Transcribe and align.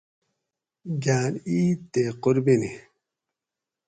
گاۤن 1.03 1.33
عید 1.49 1.79
تے 1.91 2.03
قُربینی 2.21 2.71